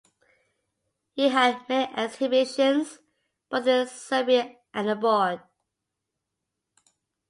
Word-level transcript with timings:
He 1.13 1.29
had 1.29 1.69
many 1.69 1.93
exhibitions, 1.95 2.97
both 3.51 3.67
in 3.67 3.85
Serbia 3.85 4.55
and 4.73 4.89
aboard. 4.89 5.43